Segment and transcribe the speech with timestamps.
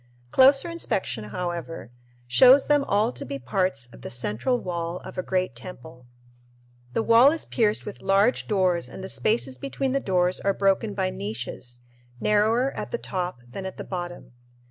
[0.31, 1.91] Closer inspection, however,
[2.25, 6.07] shows them all to be parts of the central wall of a great temple.
[6.93, 10.95] The wall is pierced with large doors and the spaces between the doors are broken
[10.95, 11.81] by niches,
[12.19, 14.31] narrower at the top than at the bottom.